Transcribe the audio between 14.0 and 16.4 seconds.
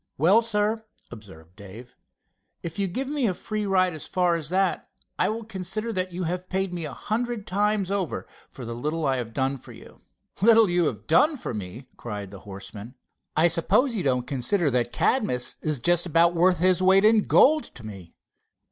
don't consider that Cadmus is just about